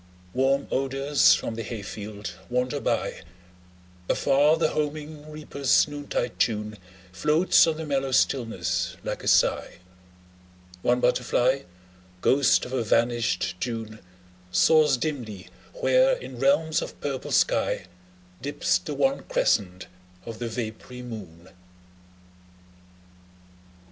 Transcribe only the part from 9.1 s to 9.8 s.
a sigh;